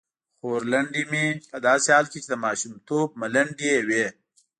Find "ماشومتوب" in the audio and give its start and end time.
2.45-3.07